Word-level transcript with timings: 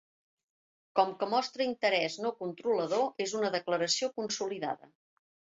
Com 0.99 1.11
que 1.19 1.27
mostra 1.33 1.67
interès 1.73 2.17
no 2.25 2.33
controlador, 2.41 3.07
és 3.27 3.37
una 3.43 3.55
declaració 3.59 4.11
consolidada. 4.19 4.95